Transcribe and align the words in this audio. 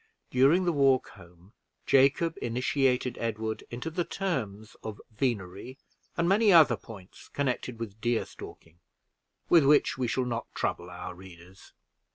During 0.31 0.65
the 0.65 0.73
walk 0.73 1.09
home, 1.09 1.53
Jacob 1.85 2.35
initiated 2.41 3.19
Edward 3.19 3.63
into 3.69 3.91
the 3.91 4.03
terms 4.03 4.75
of 4.83 4.99
venery 5.11 5.77
and 6.17 6.27
many 6.27 6.51
other 6.51 6.75
points 6.75 7.27
connected 7.27 7.79
with 7.79 8.01
deer 8.01 8.25
stalking, 8.25 8.79
with 9.47 9.63
which 9.63 9.99
we 9.99 10.07
shall 10.07 10.25
not 10.25 10.55
trouble 10.55 10.89
our 10.89 11.13
readers. 11.13 11.73